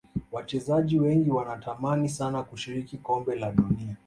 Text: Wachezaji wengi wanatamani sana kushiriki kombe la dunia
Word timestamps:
Wachezaji 0.31 0.99
wengi 0.99 1.29
wanatamani 1.31 2.09
sana 2.09 2.43
kushiriki 2.43 2.97
kombe 2.97 3.35
la 3.35 3.51
dunia 3.51 3.95